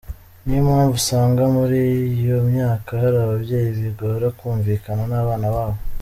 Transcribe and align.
Niyo 0.43 0.61
mpamvu 0.67 0.95
usanga 1.01 1.41
muri 1.55 1.79
iyo 2.19 2.37
myaka 2.51 2.89
hari 3.01 3.17
ababyeyi 3.25 3.69
bigora 3.81 4.25
kumvikana 4.37 5.03
n’abana 5.11 5.47
babo. 5.55 5.79